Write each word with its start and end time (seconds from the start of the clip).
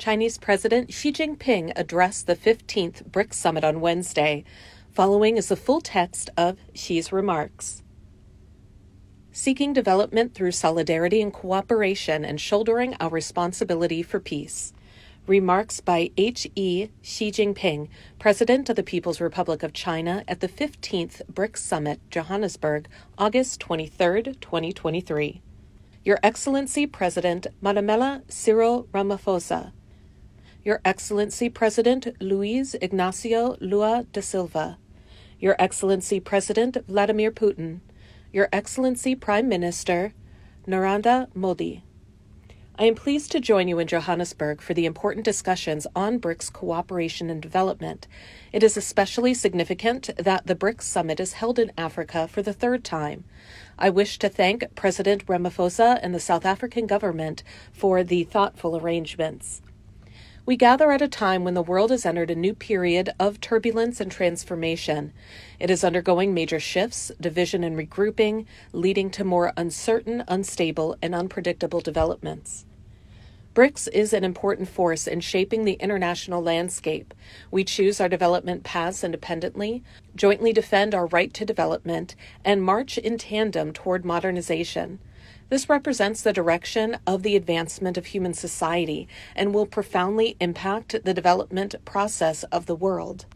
Chinese 0.00 0.38
President 0.38 0.90
Xi 0.90 1.12
Jinping 1.12 1.74
addressed 1.76 2.26
the 2.26 2.34
15th 2.34 3.10
BRICS 3.10 3.34
Summit 3.34 3.62
on 3.62 3.82
Wednesday. 3.82 4.44
Following 4.92 5.36
is 5.36 5.50
the 5.50 5.56
full 5.56 5.82
text 5.82 6.30
of 6.38 6.56
Xi's 6.74 7.12
remarks. 7.12 7.82
Seeking 9.30 9.74
development 9.74 10.32
through 10.32 10.52
solidarity 10.52 11.20
and 11.20 11.30
cooperation 11.30 12.24
and 12.24 12.40
shouldering 12.40 12.96
our 12.98 13.10
responsibility 13.10 14.02
for 14.02 14.18
peace. 14.18 14.72
Remarks 15.26 15.80
by 15.80 16.10
H.E. 16.16 16.88
Xi 17.02 17.30
Jinping, 17.30 17.88
President 18.18 18.70
of 18.70 18.76
the 18.76 18.82
People's 18.82 19.20
Republic 19.20 19.62
of 19.62 19.74
China, 19.74 20.24
at 20.26 20.40
the 20.40 20.48
15th 20.48 21.20
BRICS 21.30 21.58
Summit, 21.58 22.00
Johannesburg, 22.08 22.88
August 23.18 23.60
23, 23.60 24.22
2023. 24.22 25.42
Your 26.06 26.18
Excellency 26.22 26.86
President 26.86 27.46
Matamela 27.62 28.22
Cyril 28.28 28.88
Ramaphosa, 28.94 29.72
your 30.62 30.80
Excellency 30.84 31.48
President 31.48 32.06
Luiz 32.20 32.76
Inacio 32.82 33.56
Lula 33.60 34.04
da 34.12 34.20
Silva, 34.20 34.76
Your 35.38 35.56
Excellency 35.58 36.20
President 36.20 36.76
Vladimir 36.86 37.30
Putin, 37.30 37.80
Your 38.30 38.50
Excellency 38.52 39.14
Prime 39.14 39.48
Minister 39.48 40.12
Narendra 40.66 41.34
Modi. 41.34 41.82
I 42.78 42.84
am 42.84 42.94
pleased 42.94 43.32
to 43.32 43.40
join 43.40 43.68
you 43.68 43.78
in 43.78 43.86
Johannesburg 43.86 44.60
for 44.60 44.74
the 44.74 44.84
important 44.84 45.24
discussions 45.24 45.86
on 45.96 46.20
BRICS 46.20 46.52
cooperation 46.52 47.30
and 47.30 47.40
development. 47.40 48.06
It 48.52 48.62
is 48.62 48.76
especially 48.76 49.32
significant 49.32 50.10
that 50.18 50.46
the 50.46 50.54
BRICS 50.54 50.82
summit 50.82 51.20
is 51.20 51.34
held 51.34 51.58
in 51.58 51.72
Africa 51.78 52.28
for 52.28 52.42
the 52.42 52.52
third 52.52 52.84
time. 52.84 53.24
I 53.78 53.88
wish 53.88 54.18
to 54.18 54.28
thank 54.28 54.74
President 54.74 55.24
Ramaphosa 55.24 55.98
and 56.02 56.14
the 56.14 56.20
South 56.20 56.44
African 56.44 56.86
government 56.86 57.42
for 57.72 58.04
the 58.04 58.24
thoughtful 58.24 58.76
arrangements. 58.76 59.62
We 60.46 60.56
gather 60.56 60.90
at 60.90 61.02
a 61.02 61.08
time 61.08 61.44
when 61.44 61.54
the 61.54 61.62
world 61.62 61.90
has 61.90 62.06
entered 62.06 62.30
a 62.30 62.34
new 62.34 62.54
period 62.54 63.10
of 63.20 63.40
turbulence 63.40 64.00
and 64.00 64.10
transformation. 64.10 65.12
It 65.58 65.70
is 65.70 65.84
undergoing 65.84 66.32
major 66.32 66.58
shifts, 66.58 67.12
division 67.20 67.62
and 67.62 67.76
regrouping, 67.76 68.46
leading 68.72 69.10
to 69.10 69.24
more 69.24 69.52
uncertain, 69.56 70.24
unstable, 70.28 70.96
and 71.02 71.14
unpredictable 71.14 71.80
developments. 71.80 72.64
BRICS 73.52 73.88
is 73.92 74.12
an 74.12 74.24
important 74.24 74.68
force 74.68 75.06
in 75.06 75.20
shaping 75.20 75.64
the 75.64 75.74
international 75.74 76.40
landscape. 76.40 77.12
We 77.50 77.64
choose 77.64 78.00
our 78.00 78.08
development 78.08 78.62
paths 78.62 79.04
independently, 79.04 79.82
jointly 80.16 80.52
defend 80.52 80.94
our 80.94 81.06
right 81.06 81.34
to 81.34 81.44
development, 81.44 82.14
and 82.44 82.62
march 82.62 82.96
in 82.96 83.18
tandem 83.18 83.72
toward 83.72 84.04
modernization. 84.04 85.00
This 85.50 85.68
represents 85.68 86.22
the 86.22 86.32
direction 86.32 86.96
of 87.08 87.24
the 87.24 87.34
advancement 87.34 87.98
of 87.98 88.06
human 88.06 88.34
society 88.34 89.08
and 89.34 89.52
will 89.52 89.66
profoundly 89.66 90.36
impact 90.38 91.04
the 91.04 91.12
development 91.12 91.74
process 91.84 92.44
of 92.44 92.66
the 92.66 92.76
world. 92.76 93.26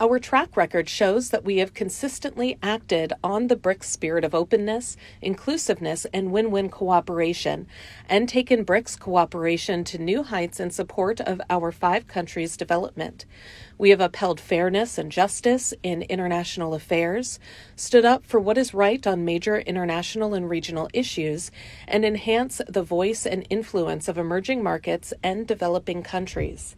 Our 0.00 0.18
track 0.18 0.56
record 0.56 0.88
shows 0.88 1.30
that 1.30 1.44
we 1.44 1.58
have 1.58 1.74
consistently 1.74 2.58
acted 2.60 3.12
on 3.22 3.46
the 3.46 3.56
BRICS 3.56 3.84
spirit 3.84 4.24
of 4.24 4.34
openness, 4.34 4.96
inclusiveness, 5.20 6.06
and 6.12 6.32
win 6.32 6.50
win 6.50 6.70
cooperation, 6.70 7.68
and 8.08 8.28
taken 8.28 8.64
BRICS 8.64 8.98
cooperation 8.98 9.84
to 9.84 9.98
new 9.98 10.24
heights 10.24 10.58
in 10.58 10.70
support 10.70 11.20
of 11.20 11.40
our 11.48 11.70
five 11.70 12.08
countries' 12.08 12.56
development. 12.56 13.26
We 13.78 13.90
have 13.90 14.00
upheld 14.00 14.40
fairness 14.40 14.98
and 14.98 15.12
justice 15.12 15.72
in 15.84 16.02
international 16.02 16.74
affairs, 16.74 17.38
stood 17.76 18.04
up 18.04 18.26
for 18.26 18.40
what 18.40 18.58
is 18.58 18.74
right 18.74 19.06
on 19.06 19.24
major 19.24 19.58
international 19.58 20.34
and 20.34 20.50
regional 20.50 20.90
issues, 20.92 21.52
and 21.86 22.04
enhance 22.04 22.60
the 22.66 22.82
voice 22.82 23.24
and 23.24 23.46
influence 23.50 24.08
of 24.08 24.18
emerging 24.18 24.64
markets 24.64 25.14
and 25.22 25.46
developing 25.46 26.02
countries. 26.02 26.74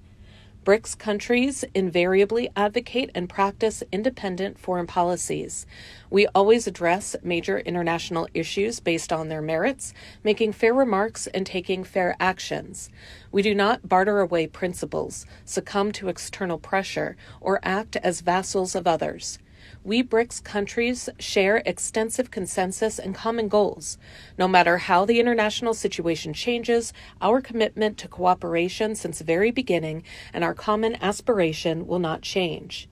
BRICS 0.64 0.98
countries 0.98 1.62
invariably 1.74 2.48
advocate 2.56 3.10
and 3.14 3.28
practice 3.28 3.82
independent 3.92 4.58
foreign 4.58 4.86
policies. 4.86 5.66
We 6.08 6.26
always 6.28 6.66
address 6.66 7.14
major 7.22 7.58
international 7.58 8.28
issues 8.32 8.80
based 8.80 9.12
on 9.12 9.28
their 9.28 9.42
merits, 9.42 9.92
making 10.22 10.52
fair 10.52 10.72
remarks 10.72 11.26
and 11.26 11.44
taking 11.44 11.84
fair 11.84 12.16
actions. 12.18 12.88
We 13.30 13.42
do 13.42 13.54
not 13.54 13.90
barter 13.90 14.20
away 14.20 14.46
principles, 14.46 15.26
succumb 15.44 15.92
to 15.92 16.08
external 16.08 16.58
pressure, 16.58 17.14
or 17.42 17.60
act 17.62 17.96
as 17.96 18.22
vassals 18.22 18.74
of 18.74 18.86
others 18.86 19.38
we 19.84 20.02
BRICS 20.02 20.42
countries 20.42 21.10
share 21.18 21.62
extensive 21.66 22.30
consensus 22.30 22.98
and 22.98 23.14
common 23.14 23.48
goals. 23.48 23.98
No 24.38 24.48
matter 24.48 24.78
how 24.78 25.04
the 25.04 25.20
international 25.20 25.74
situation 25.74 26.32
changes, 26.32 26.94
our 27.20 27.42
commitment 27.42 27.98
to 27.98 28.08
cooperation 28.08 28.94
since 28.94 29.18
the 29.18 29.24
very 29.24 29.50
beginning 29.50 30.02
and 30.32 30.42
our 30.42 30.54
common 30.54 30.96
aspiration 31.02 31.86
will 31.86 31.98
not 31.98 32.22
change. 32.22 32.88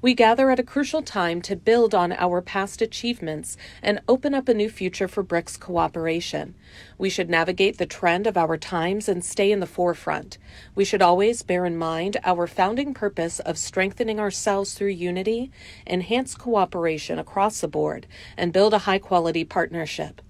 We 0.00 0.14
gather 0.14 0.48
at 0.52 0.60
a 0.60 0.62
crucial 0.62 1.02
time 1.02 1.42
to 1.42 1.56
build 1.56 1.92
on 1.92 2.12
our 2.12 2.40
past 2.40 2.80
achievements 2.80 3.56
and 3.82 4.00
open 4.06 4.32
up 4.32 4.48
a 4.48 4.54
new 4.54 4.70
future 4.70 5.08
for 5.08 5.24
BRICS 5.24 5.58
cooperation. 5.58 6.54
We 6.98 7.10
should 7.10 7.28
navigate 7.28 7.78
the 7.78 7.86
trend 7.86 8.28
of 8.28 8.36
our 8.36 8.56
times 8.56 9.08
and 9.08 9.24
stay 9.24 9.50
in 9.50 9.58
the 9.58 9.66
forefront. 9.66 10.38
We 10.76 10.84
should 10.84 11.02
always 11.02 11.42
bear 11.42 11.66
in 11.66 11.76
mind 11.76 12.16
our 12.22 12.46
founding 12.46 12.94
purpose 12.94 13.40
of 13.40 13.58
strengthening 13.58 14.20
ourselves 14.20 14.74
through 14.74 14.90
unity, 14.90 15.50
enhance 15.84 16.36
cooperation 16.36 17.18
across 17.18 17.60
the 17.60 17.66
board, 17.66 18.06
and 18.36 18.52
build 18.52 18.74
a 18.74 18.86
high 18.86 19.00
quality 19.00 19.42
partnership. 19.42 20.22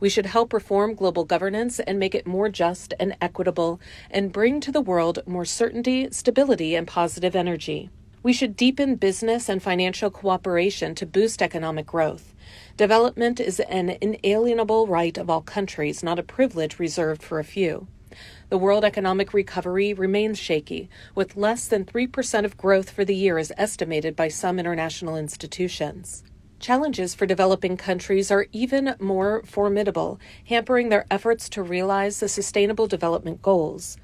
We 0.00 0.08
should 0.08 0.26
help 0.26 0.54
reform 0.54 0.94
global 0.94 1.26
governance 1.26 1.78
and 1.78 1.98
make 1.98 2.14
it 2.14 2.26
more 2.26 2.48
just 2.48 2.94
and 2.98 3.14
equitable, 3.20 3.82
and 4.10 4.32
bring 4.32 4.60
to 4.60 4.72
the 4.72 4.80
world 4.80 5.18
more 5.26 5.44
certainty, 5.44 6.08
stability, 6.10 6.74
and 6.74 6.86
positive 6.86 7.36
energy. 7.36 7.90
We 8.22 8.34
should 8.34 8.54
deepen 8.54 8.96
business 8.96 9.48
and 9.48 9.62
financial 9.62 10.10
cooperation 10.10 10.94
to 10.96 11.06
boost 11.06 11.40
economic 11.40 11.86
growth. 11.86 12.34
Development 12.76 13.40
is 13.40 13.60
an 13.60 13.96
inalienable 14.02 14.86
right 14.86 15.16
of 15.16 15.30
all 15.30 15.40
countries, 15.40 16.02
not 16.02 16.18
a 16.18 16.22
privilege 16.22 16.78
reserved 16.78 17.22
for 17.22 17.38
a 17.38 17.44
few. 17.44 17.86
The 18.50 18.58
world 18.58 18.84
economic 18.84 19.32
recovery 19.32 19.94
remains 19.94 20.38
shaky, 20.38 20.90
with 21.14 21.36
less 21.36 21.66
than 21.66 21.86
3% 21.86 22.44
of 22.44 22.58
growth 22.58 22.90
for 22.90 23.06
the 23.06 23.14
year 23.14 23.38
as 23.38 23.52
estimated 23.56 24.16
by 24.16 24.28
some 24.28 24.58
international 24.58 25.16
institutions. 25.16 26.22
Challenges 26.58 27.14
for 27.14 27.24
developing 27.24 27.78
countries 27.78 28.30
are 28.30 28.48
even 28.52 28.96
more 29.00 29.42
formidable, 29.46 30.20
hampering 30.44 30.90
their 30.90 31.06
efforts 31.10 31.48
to 31.48 31.62
realize 31.62 32.20
the 32.20 32.28
Sustainable 32.28 32.86
Development 32.86 33.40
Goals. 33.40 33.96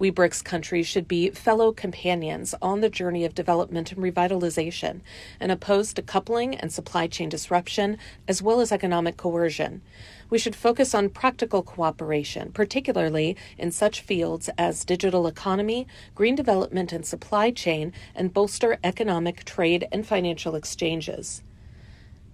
We 0.00 0.12
BRICS 0.12 0.44
countries 0.44 0.86
should 0.86 1.08
be 1.08 1.30
fellow 1.30 1.72
companions 1.72 2.54
on 2.62 2.80
the 2.80 2.88
journey 2.88 3.24
of 3.24 3.34
development 3.34 3.90
and 3.90 4.00
revitalization 4.00 5.00
and 5.40 5.50
opposed 5.50 5.96
to 5.96 6.02
coupling 6.02 6.54
and 6.54 6.72
supply 6.72 7.08
chain 7.08 7.28
disruption, 7.28 7.98
as 8.28 8.40
well 8.40 8.60
as 8.60 8.70
economic 8.70 9.16
coercion. 9.16 9.82
We 10.30 10.38
should 10.38 10.54
focus 10.54 10.94
on 10.94 11.08
practical 11.08 11.64
cooperation, 11.64 12.52
particularly 12.52 13.36
in 13.58 13.72
such 13.72 14.02
fields 14.02 14.48
as 14.56 14.84
digital 14.84 15.26
economy, 15.26 15.88
green 16.14 16.36
development 16.36 16.92
and 16.92 17.04
supply 17.04 17.50
chain, 17.50 17.92
and 18.14 18.32
bolster 18.32 18.78
economic, 18.84 19.44
trade, 19.44 19.88
and 19.90 20.06
financial 20.06 20.54
exchanges. 20.54 21.42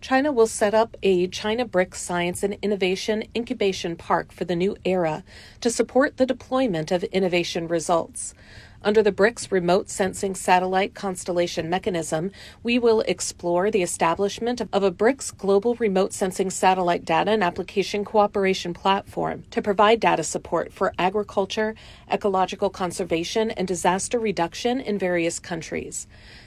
China 0.05 0.31
will 0.31 0.47
set 0.47 0.75
up 0.75 0.99
a 1.03 1.27
China 1.29 1.65
BRICS 1.65 1.95
Science 1.97 2.43
and 2.43 2.59
Innovation 2.61 3.25
Incubation 3.35 3.97
Park 3.97 4.33
for 4.33 4.45
the 4.45 4.55
new 4.55 4.77
era 4.85 5.25
to 5.63 5.71
support 5.71 6.19
the 6.19 6.27
deployment 6.27 6.93
of 6.93 7.05
innovation 7.05 7.67
results. 7.67 8.35
Under 8.85 9.03
the 9.03 9.13
BRICS 9.13 9.51
Remote 9.51 9.89
Sensing 9.89 10.35
Satellite 10.35 10.93
Constellation 10.93 11.71
Mechanism, 11.71 12.31
we 12.63 12.79
will 12.79 13.01
explore 13.09 13.71
the 13.71 13.83
establishment 13.83 14.61
of 14.61 14.83
a 14.83 14.93
BRICS 14.93 15.39
Global 15.39 15.75
Remote 15.77 16.13
Sensing 16.13 16.51
Satellite 16.51 17.07
Data 17.07 17.31
and 17.31 17.43
Application 17.43 18.05
Cooperation 18.05 18.75
Platform 18.75 19.45
to 19.53 19.63
provide 19.63 20.01
data 20.01 20.23
support 20.23 20.71
for 20.71 20.93
agriculture, 20.99 21.75
ecological 22.13 22.69
conservation, 22.69 23.51
and 23.53 23.67
disaster 23.67 24.19
reduction 24.19 24.83
in 24.83 24.99
various 24.99 25.39
countries. 25.39 26.07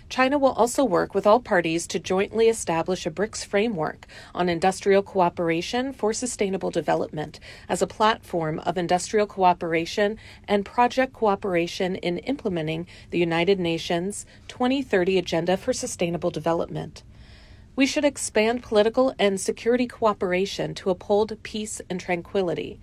China 0.10 0.38
will 0.38 0.54
also 0.54 0.86
work 0.86 1.14
with 1.14 1.28
all 1.28 1.42
parties 1.42 1.86
to 1.88 2.00
jointly 2.00 2.48
establish 2.48 3.06
a 3.06 3.12
BRICS 3.12 3.46
framework 3.46 4.08
on 4.34 4.48
industrial 4.48 5.04
cooperation 5.04 5.92
for 5.92 6.14
sustainable 6.14 6.72
development 6.72 7.42
as 7.68 7.82
a 7.82 7.88
platform 7.88 8.60
of 8.60 8.78
industrial 8.78 9.28
cooperation 9.28 10.18
and 10.48 10.64
project 10.64 11.12
cooperation 11.12 11.98
in 11.98 12.20
implementing 12.28 12.86
the 13.10 13.18
United 13.18 13.60
Nations 13.60 14.26
2030 14.48 15.18
Agenda 15.18 15.58
for 15.58 15.74
Sustainable 15.74 16.30
Development. 16.30 17.04
We 17.76 17.86
should 17.86 18.06
expand 18.06 18.64
political 18.64 19.14
and 19.18 19.40
security 19.40 19.88
cooperation 19.88 20.74
to 20.76 20.90
uphold 20.90 21.38
peace 21.44 21.82
and 21.90 22.00
tranquility. 22.00 22.80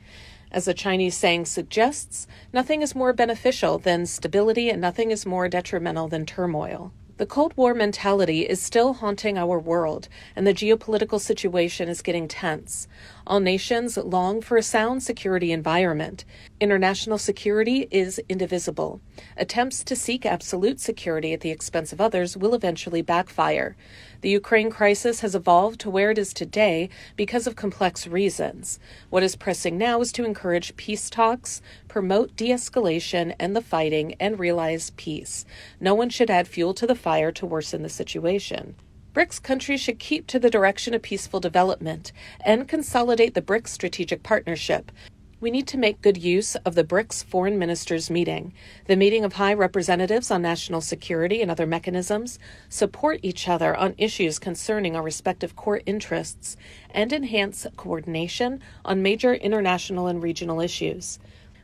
As 0.52 0.66
the 0.66 0.74
Chinese 0.74 1.16
saying 1.16 1.46
suggests, 1.46 2.28
nothing 2.52 2.80
is 2.80 2.94
more 2.94 3.12
beneficial 3.12 3.78
than 3.78 4.06
stability 4.06 4.70
and 4.70 4.80
nothing 4.80 5.10
is 5.10 5.26
more 5.26 5.48
detrimental 5.48 6.06
than 6.06 6.26
turmoil. 6.26 6.92
The 7.16 7.26
Cold 7.26 7.56
War 7.56 7.74
mentality 7.74 8.40
is 8.40 8.60
still 8.60 8.94
haunting 8.94 9.38
our 9.38 9.56
world, 9.56 10.08
and 10.34 10.44
the 10.44 10.52
geopolitical 10.52 11.20
situation 11.20 11.88
is 11.88 12.02
getting 12.02 12.26
tense. 12.26 12.88
All 13.24 13.38
nations 13.38 13.96
long 13.96 14.40
for 14.40 14.56
a 14.56 14.64
sound 14.64 15.04
security 15.04 15.52
environment. 15.52 16.24
International 16.60 17.16
security 17.16 17.86
is 17.92 18.20
indivisible. 18.28 19.00
Attempts 19.36 19.84
to 19.84 19.94
seek 19.94 20.26
absolute 20.26 20.80
security 20.80 21.32
at 21.32 21.40
the 21.40 21.52
expense 21.52 21.92
of 21.92 22.00
others 22.00 22.36
will 22.36 22.52
eventually 22.52 23.00
backfire. 23.00 23.76
The 24.24 24.30
Ukraine 24.30 24.70
crisis 24.70 25.20
has 25.20 25.34
evolved 25.34 25.80
to 25.80 25.90
where 25.90 26.10
it 26.10 26.16
is 26.16 26.32
today 26.32 26.88
because 27.14 27.46
of 27.46 27.56
complex 27.56 28.06
reasons. 28.06 28.78
What 29.10 29.22
is 29.22 29.36
pressing 29.36 29.76
now 29.76 30.00
is 30.00 30.12
to 30.12 30.24
encourage 30.24 30.76
peace 30.76 31.10
talks, 31.10 31.60
promote 31.88 32.34
de 32.34 32.48
escalation 32.48 33.34
and 33.38 33.54
the 33.54 33.60
fighting, 33.60 34.14
and 34.18 34.38
realize 34.38 34.92
peace. 34.96 35.44
No 35.78 35.94
one 35.94 36.08
should 36.08 36.30
add 36.30 36.48
fuel 36.48 36.72
to 36.72 36.86
the 36.86 36.94
fire 36.94 37.32
to 37.32 37.44
worsen 37.44 37.82
the 37.82 37.90
situation. 37.90 38.76
BRICS 39.12 39.42
countries 39.42 39.82
should 39.82 39.98
keep 39.98 40.26
to 40.28 40.38
the 40.38 40.48
direction 40.48 40.94
of 40.94 41.02
peaceful 41.02 41.38
development 41.38 42.10
and 42.40 42.66
consolidate 42.66 43.34
the 43.34 43.42
BRICS 43.42 43.68
strategic 43.68 44.22
partnership. 44.22 44.90
We 45.44 45.50
need 45.50 45.66
to 45.66 45.76
make 45.76 46.00
good 46.00 46.16
use 46.16 46.56
of 46.64 46.74
the 46.74 46.84
BRICS 46.84 47.22
foreign 47.22 47.58
ministers 47.58 48.08
meeting, 48.08 48.54
the 48.86 48.96
meeting 48.96 49.26
of 49.26 49.34
high 49.34 49.52
representatives 49.52 50.30
on 50.30 50.40
national 50.40 50.80
security 50.80 51.42
and 51.42 51.50
other 51.50 51.66
mechanisms, 51.66 52.38
support 52.70 53.20
each 53.22 53.46
other 53.46 53.76
on 53.76 53.94
issues 53.98 54.38
concerning 54.38 54.96
our 54.96 55.02
respective 55.02 55.54
core 55.54 55.82
interests, 55.84 56.56
and 56.88 57.12
enhance 57.12 57.66
coordination 57.76 58.62
on 58.86 59.02
major 59.02 59.34
international 59.34 60.06
and 60.06 60.22
regional 60.22 60.62
issues. 60.62 61.18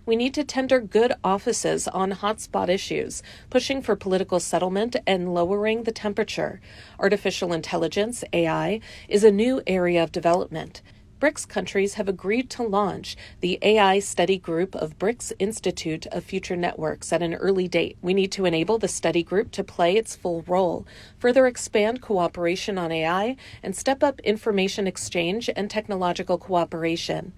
We 0.05 0.15
need 0.15 0.35
to 0.35 0.44
tender 0.44 0.81
good 0.81 1.15
offices 1.25 1.88
on 1.88 2.12
hotspot 2.12 2.69
issues, 2.69 3.23
pushing 3.49 3.81
for 3.81 3.97
political 3.97 4.41
settlement 4.41 4.94
and 5.06 5.32
lowering 5.32 5.85
the 5.85 5.93
temperature. 5.93 6.61
Artificial 6.99 7.55
intelligence, 7.55 8.25
AI, 8.35 8.81
is 9.09 9.25
a 9.25 9.31
new 9.31 9.62
area 9.67 10.03
of 10.03 10.12
development. 10.12 10.82
BRICS 11.20 11.46
countries 11.46 11.94
have 11.94 12.08
agreed 12.08 12.49
to 12.49 12.62
launch 12.62 13.14
the 13.40 13.58
AI 13.61 13.99
study 13.99 14.38
group 14.38 14.75
of 14.75 14.99
BRICS 14.99 15.34
Institute 15.38 16.06
of 16.06 16.25
Future 16.25 16.56
Networks 16.56 17.12
at 17.12 17.20
an 17.20 17.34
early 17.34 17.69
date. 17.69 17.99
We 18.00 18.14
need 18.14 18.32
to 18.32 18.46
enable 18.46 18.78
the 18.78 18.88
study 18.88 19.22
group 19.22 19.50
to 19.50 19.62
play 19.62 19.99
its 19.99 20.17
full 20.17 20.40
role, 20.49 20.87
further 21.19 21.46
expand 21.46 22.00
cooperation 22.00 22.78
on 22.78 22.90
AI, 22.90 23.37
and 23.62 23.76
step 23.76 24.02
up 24.02 24.19
information 24.20 24.87
exchange 24.87 25.50
and 25.55 25.69
technological 25.69 26.38
cooperation. 26.38 27.34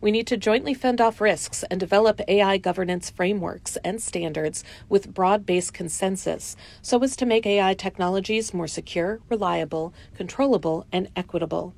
We 0.00 0.12
need 0.12 0.28
to 0.28 0.36
jointly 0.36 0.72
fend 0.72 1.00
off 1.00 1.20
risks 1.20 1.64
and 1.68 1.80
develop 1.80 2.20
AI 2.28 2.58
governance 2.58 3.10
frameworks 3.10 3.76
and 3.78 4.00
standards 4.00 4.62
with 4.88 5.12
broad 5.12 5.44
based 5.44 5.74
consensus 5.74 6.54
so 6.82 7.02
as 7.02 7.16
to 7.16 7.26
make 7.26 7.46
AI 7.46 7.74
technologies 7.74 8.54
more 8.54 8.68
secure, 8.68 9.18
reliable, 9.28 9.92
controllable, 10.14 10.86
and 10.92 11.08
equitable. 11.16 11.74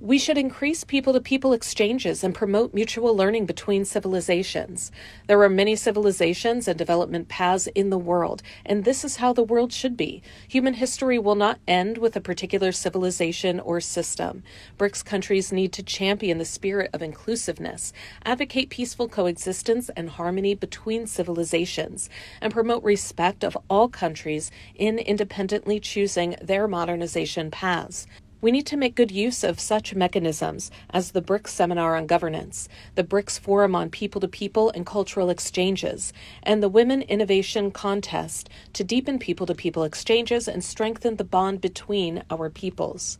We 0.00 0.20
should 0.20 0.38
increase 0.38 0.84
people 0.84 1.12
to 1.12 1.20
people 1.20 1.52
exchanges 1.52 2.22
and 2.22 2.32
promote 2.32 2.72
mutual 2.72 3.16
learning 3.16 3.46
between 3.46 3.84
civilizations. 3.84 4.92
There 5.26 5.42
are 5.42 5.48
many 5.48 5.74
civilizations 5.74 6.68
and 6.68 6.78
development 6.78 7.26
paths 7.26 7.66
in 7.74 7.90
the 7.90 7.98
world, 7.98 8.40
and 8.64 8.84
this 8.84 9.04
is 9.04 9.16
how 9.16 9.32
the 9.32 9.42
world 9.42 9.72
should 9.72 9.96
be. 9.96 10.22
Human 10.46 10.74
history 10.74 11.18
will 11.18 11.34
not 11.34 11.58
end 11.66 11.98
with 11.98 12.14
a 12.14 12.20
particular 12.20 12.70
civilization 12.70 13.58
or 13.58 13.80
system. 13.80 14.44
BRICS 14.78 15.04
countries 15.04 15.50
need 15.50 15.72
to 15.72 15.82
champion 15.82 16.38
the 16.38 16.44
spirit 16.44 16.90
of 16.92 17.02
inclusiveness, 17.02 17.92
advocate 18.24 18.70
peaceful 18.70 19.08
coexistence 19.08 19.90
and 19.96 20.10
harmony 20.10 20.54
between 20.54 21.08
civilizations, 21.08 22.08
and 22.40 22.52
promote 22.52 22.84
respect 22.84 23.42
of 23.42 23.58
all 23.68 23.88
countries 23.88 24.52
in 24.76 25.00
independently 25.00 25.80
choosing 25.80 26.36
their 26.40 26.68
modernization 26.68 27.50
paths. 27.50 28.06
We 28.40 28.52
need 28.52 28.66
to 28.66 28.76
make 28.76 28.94
good 28.94 29.10
use 29.10 29.42
of 29.42 29.58
such 29.58 29.96
mechanisms 29.96 30.70
as 30.90 31.10
the 31.10 31.20
BRICS 31.20 31.48
Seminar 31.48 31.96
on 31.96 32.06
Governance, 32.06 32.68
the 32.94 33.02
BRICS 33.02 33.40
Forum 33.40 33.74
on 33.74 33.90
People 33.90 34.20
to 34.20 34.28
People 34.28 34.70
and 34.76 34.86
Cultural 34.86 35.28
Exchanges, 35.28 36.12
and 36.44 36.62
the 36.62 36.68
Women 36.68 37.02
Innovation 37.02 37.72
Contest 37.72 38.48
to 38.74 38.84
deepen 38.84 39.18
people 39.18 39.44
to 39.46 39.56
people 39.56 39.82
exchanges 39.82 40.46
and 40.46 40.62
strengthen 40.62 41.16
the 41.16 41.24
bond 41.24 41.60
between 41.60 42.22
our 42.30 42.48
peoples. 42.48 43.18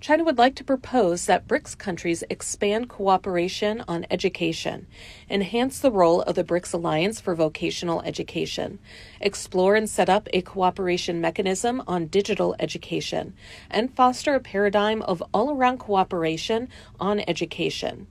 China 0.00 0.22
would 0.22 0.38
like 0.38 0.54
to 0.54 0.62
propose 0.62 1.26
that 1.26 1.48
BRICS 1.48 1.76
countries 1.76 2.22
expand 2.30 2.88
cooperation 2.88 3.82
on 3.88 4.06
education, 4.12 4.86
enhance 5.28 5.80
the 5.80 5.90
role 5.90 6.22
of 6.22 6.36
the 6.36 6.44
BRICS 6.44 6.72
Alliance 6.72 7.20
for 7.20 7.34
vocational 7.34 8.00
education, 8.02 8.78
explore 9.20 9.74
and 9.74 9.90
set 9.90 10.08
up 10.08 10.28
a 10.32 10.40
cooperation 10.40 11.20
mechanism 11.20 11.82
on 11.88 12.06
digital 12.06 12.54
education, 12.60 13.34
and 13.68 13.92
foster 13.96 14.36
a 14.36 14.40
paradigm 14.40 15.02
of 15.02 15.20
all 15.34 15.50
around 15.50 15.78
cooperation 15.78 16.68
on 17.00 17.20
education. 17.26 18.06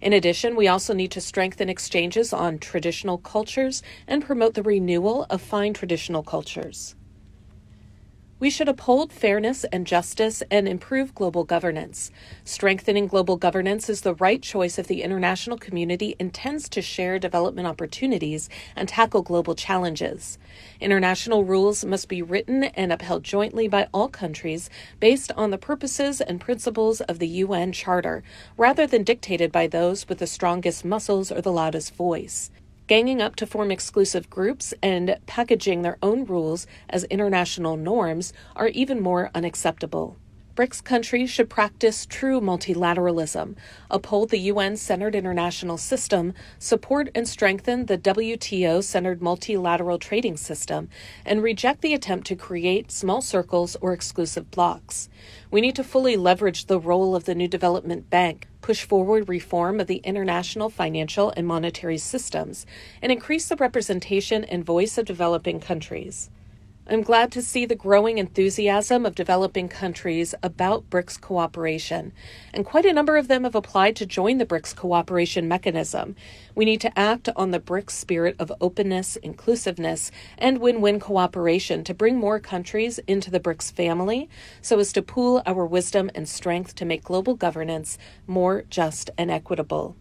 In 0.00 0.14
addition, 0.14 0.56
we 0.56 0.68
also 0.68 0.94
need 0.94 1.10
to 1.10 1.20
strengthen 1.20 1.68
exchanges 1.68 2.32
on 2.32 2.58
traditional 2.58 3.18
cultures 3.18 3.82
and 4.06 4.24
promote 4.24 4.54
the 4.54 4.62
renewal 4.62 5.26
of 5.28 5.42
fine 5.42 5.74
traditional 5.74 6.22
cultures. 6.22 6.94
We 8.38 8.50
should 8.50 8.68
uphold 8.68 9.14
fairness 9.14 9.64
and 9.72 9.86
justice 9.86 10.42
and 10.50 10.68
improve 10.68 11.14
global 11.14 11.42
governance. 11.42 12.10
Strengthening 12.44 13.06
global 13.06 13.38
governance 13.38 13.88
is 13.88 14.02
the 14.02 14.12
right 14.12 14.42
choice 14.42 14.78
if 14.78 14.86
the 14.86 15.02
international 15.02 15.56
community 15.56 16.14
intends 16.18 16.68
to 16.68 16.82
share 16.82 17.18
development 17.18 17.66
opportunities 17.66 18.50
and 18.76 18.90
tackle 18.90 19.22
global 19.22 19.54
challenges. 19.54 20.36
International 20.82 21.44
rules 21.44 21.82
must 21.82 22.10
be 22.10 22.20
written 22.20 22.64
and 22.64 22.92
upheld 22.92 23.24
jointly 23.24 23.68
by 23.68 23.88
all 23.94 24.08
countries 24.08 24.68
based 25.00 25.32
on 25.32 25.50
the 25.50 25.56
purposes 25.56 26.20
and 26.20 26.38
principles 26.38 27.00
of 27.00 27.18
the 27.18 27.28
UN 27.28 27.72
Charter, 27.72 28.22
rather 28.58 28.86
than 28.86 29.02
dictated 29.02 29.50
by 29.50 29.66
those 29.66 30.10
with 30.10 30.18
the 30.18 30.26
strongest 30.26 30.84
muscles 30.84 31.32
or 31.32 31.40
the 31.40 31.50
loudest 31.50 31.94
voice 31.94 32.50
ganging 32.86 33.20
up 33.20 33.36
to 33.36 33.46
form 33.46 33.70
exclusive 33.70 34.30
groups 34.30 34.72
and 34.82 35.18
packaging 35.26 35.82
their 35.82 35.98
own 36.02 36.24
rules 36.24 36.66
as 36.88 37.04
international 37.04 37.76
norms 37.76 38.32
are 38.54 38.68
even 38.68 39.00
more 39.00 39.30
unacceptable. 39.34 40.16
BRICS 40.56 40.82
countries 40.82 41.28
should 41.28 41.50
practice 41.50 42.06
true 42.06 42.40
multilateralism, 42.40 43.56
uphold 43.90 44.30
the 44.30 44.38
UN 44.38 44.78
centered 44.78 45.14
international 45.14 45.76
system, 45.76 46.32
support 46.58 47.10
and 47.14 47.28
strengthen 47.28 47.84
the 47.84 47.98
WTO 47.98 48.82
centered 48.82 49.20
multilateral 49.20 49.98
trading 49.98 50.38
system, 50.38 50.88
and 51.26 51.42
reject 51.42 51.82
the 51.82 51.92
attempt 51.92 52.26
to 52.28 52.36
create 52.36 52.90
small 52.90 53.20
circles 53.20 53.76
or 53.82 53.92
exclusive 53.92 54.50
blocs. 54.50 55.10
We 55.50 55.60
need 55.60 55.76
to 55.76 55.84
fully 55.84 56.16
leverage 56.16 56.64
the 56.64 56.80
role 56.80 57.14
of 57.14 57.26
the 57.26 57.34
new 57.34 57.48
development 57.48 58.08
bank, 58.08 58.48
push 58.62 58.82
forward 58.82 59.28
reform 59.28 59.78
of 59.78 59.88
the 59.88 59.98
international 60.04 60.70
financial 60.70 61.34
and 61.36 61.46
monetary 61.46 61.98
systems, 61.98 62.64
and 63.02 63.12
increase 63.12 63.46
the 63.46 63.56
representation 63.56 64.42
and 64.42 64.64
voice 64.64 64.96
of 64.96 65.04
developing 65.04 65.60
countries. 65.60 66.30
I'm 66.88 67.02
glad 67.02 67.32
to 67.32 67.42
see 67.42 67.66
the 67.66 67.74
growing 67.74 68.18
enthusiasm 68.18 69.04
of 69.04 69.16
developing 69.16 69.68
countries 69.68 70.36
about 70.40 70.88
BRICS 70.88 71.20
cooperation, 71.20 72.12
and 72.54 72.64
quite 72.64 72.86
a 72.86 72.92
number 72.92 73.16
of 73.16 73.26
them 73.26 73.42
have 73.42 73.56
applied 73.56 73.96
to 73.96 74.06
join 74.06 74.38
the 74.38 74.46
BRICS 74.46 74.76
cooperation 74.76 75.48
mechanism. 75.48 76.14
We 76.54 76.64
need 76.64 76.80
to 76.82 76.96
act 76.96 77.28
on 77.34 77.50
the 77.50 77.58
BRICS 77.58 77.90
spirit 77.90 78.36
of 78.38 78.52
openness, 78.60 79.16
inclusiveness, 79.16 80.12
and 80.38 80.58
win 80.58 80.80
win 80.80 81.00
cooperation 81.00 81.82
to 81.82 81.92
bring 81.92 82.18
more 82.18 82.38
countries 82.38 83.00
into 83.08 83.32
the 83.32 83.40
BRICS 83.40 83.72
family 83.72 84.28
so 84.62 84.78
as 84.78 84.92
to 84.92 85.02
pool 85.02 85.42
our 85.44 85.66
wisdom 85.66 86.08
and 86.14 86.28
strength 86.28 86.76
to 86.76 86.84
make 86.84 87.02
global 87.02 87.34
governance 87.34 87.98
more 88.28 88.62
just 88.70 89.10
and 89.18 89.28
equitable. 89.28 89.96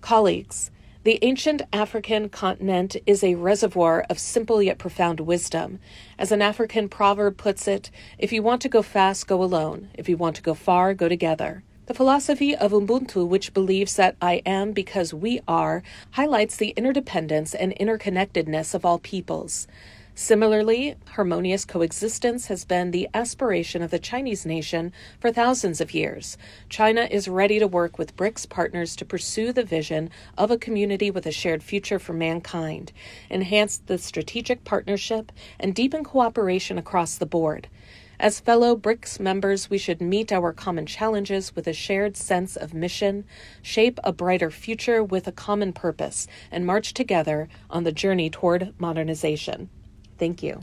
Colleagues, 0.00 0.70
the 1.04 1.18
ancient 1.22 1.62
African 1.72 2.28
continent 2.28 2.96
is 3.06 3.24
a 3.24 3.34
reservoir 3.34 4.06
of 4.08 4.20
simple 4.20 4.62
yet 4.62 4.78
profound 4.78 5.18
wisdom. 5.18 5.80
As 6.16 6.30
an 6.30 6.40
African 6.40 6.88
proverb 6.88 7.36
puts 7.36 7.66
it, 7.66 7.90
if 8.18 8.32
you 8.32 8.40
want 8.40 8.62
to 8.62 8.68
go 8.68 8.82
fast, 8.82 9.26
go 9.26 9.42
alone. 9.42 9.88
If 9.94 10.08
you 10.08 10.16
want 10.16 10.36
to 10.36 10.42
go 10.42 10.54
far, 10.54 10.94
go 10.94 11.08
together. 11.08 11.64
The 11.86 11.94
philosophy 11.94 12.54
of 12.54 12.70
Ubuntu, 12.70 13.26
which 13.26 13.52
believes 13.52 13.96
that 13.96 14.14
I 14.22 14.42
am 14.46 14.70
because 14.70 15.12
we 15.12 15.40
are, 15.48 15.82
highlights 16.12 16.56
the 16.56 16.72
interdependence 16.76 17.52
and 17.52 17.74
interconnectedness 17.74 18.72
of 18.72 18.84
all 18.84 19.00
peoples. 19.00 19.66
Similarly, 20.14 20.94
harmonious 21.12 21.64
coexistence 21.64 22.48
has 22.48 22.66
been 22.66 22.90
the 22.90 23.08
aspiration 23.14 23.80
of 23.80 23.90
the 23.90 23.98
Chinese 23.98 24.44
nation 24.44 24.92
for 25.18 25.32
thousands 25.32 25.80
of 25.80 25.94
years. 25.94 26.36
China 26.68 27.08
is 27.10 27.28
ready 27.28 27.58
to 27.58 27.66
work 27.66 27.96
with 27.96 28.14
BRICS 28.14 28.46
partners 28.46 28.94
to 28.96 29.06
pursue 29.06 29.54
the 29.54 29.64
vision 29.64 30.10
of 30.36 30.50
a 30.50 30.58
community 30.58 31.10
with 31.10 31.24
a 31.24 31.32
shared 31.32 31.62
future 31.62 31.98
for 31.98 32.12
mankind, 32.12 32.92
enhance 33.30 33.78
the 33.78 33.96
strategic 33.96 34.64
partnership, 34.64 35.32
and 35.58 35.74
deepen 35.74 36.04
cooperation 36.04 36.76
across 36.76 37.16
the 37.16 37.24
board. 37.24 37.68
As 38.20 38.38
fellow 38.38 38.76
BRICS 38.76 39.18
members, 39.18 39.70
we 39.70 39.78
should 39.78 40.02
meet 40.02 40.30
our 40.30 40.52
common 40.52 40.84
challenges 40.84 41.56
with 41.56 41.66
a 41.66 41.72
shared 41.72 42.18
sense 42.18 42.54
of 42.54 42.74
mission, 42.74 43.24
shape 43.62 43.98
a 44.04 44.12
brighter 44.12 44.50
future 44.50 45.02
with 45.02 45.26
a 45.26 45.32
common 45.32 45.72
purpose, 45.72 46.28
and 46.50 46.66
march 46.66 46.92
together 46.92 47.48
on 47.70 47.84
the 47.84 47.92
journey 47.92 48.28
toward 48.28 48.74
modernization. 48.78 49.70
Thank 50.22 50.44
you. 50.44 50.60